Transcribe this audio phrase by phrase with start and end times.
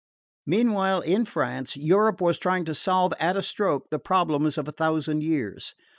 [0.47, 4.71] Meanwhile, in France, Europe was trying to solve at a stroke the problems of a
[4.71, 5.75] thousand years.